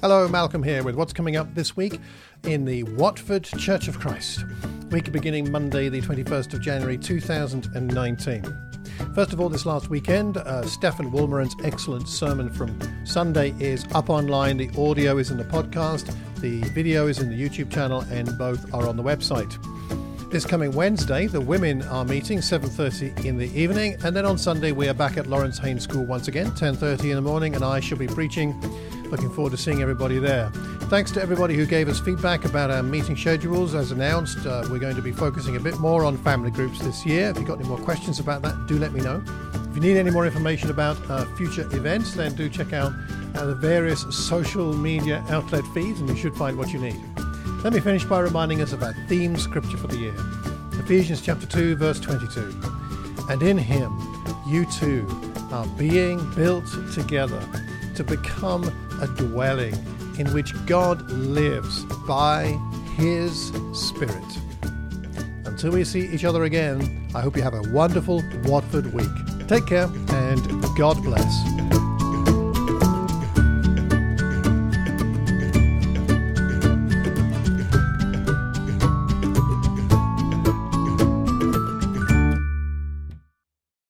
[0.00, 2.00] Hello, Malcolm here with what's coming up this week
[2.44, 4.44] in the Watford Church of Christ.
[4.92, 8.44] Week beginning Monday, the 21st of January 2019.
[9.12, 11.12] First of all, this last weekend, uh, Stefan
[11.64, 14.56] excellent sermon from Sunday is up online.
[14.56, 18.72] The audio is in the podcast, the video is in the YouTube channel, and both
[18.72, 19.52] are on the website.
[20.30, 24.70] This coming Wednesday, the women are meeting 7:30 in the evening, and then on Sunday
[24.70, 27.80] we are back at Laurance Haines School once again, 10:30 in the morning, and I
[27.80, 28.54] shall be preaching
[29.10, 30.50] Looking forward to seeing everybody there.
[30.90, 33.74] Thanks to everybody who gave us feedback about our meeting schedules.
[33.74, 37.06] As announced, uh, we're going to be focusing a bit more on family groups this
[37.06, 37.30] year.
[37.30, 39.22] If you've got any more questions about that, do let me know.
[39.54, 42.92] If you need any more information about uh, future events, then do check out
[43.34, 47.00] uh, the various social media outlet feeds and you should find what you need.
[47.64, 50.14] Let me finish by reminding us of our theme scripture for the year
[50.72, 52.54] Ephesians chapter 2, verse 22.
[53.30, 53.98] And in him,
[54.46, 55.06] you too
[55.50, 57.42] are being built together
[57.94, 59.74] to become a dwelling
[60.18, 62.58] in which God lives by
[62.96, 64.38] His Spirit.
[65.44, 69.08] Until we see each other again, I hope you have a wonderful Watford week.
[69.48, 71.77] Take care and God bless.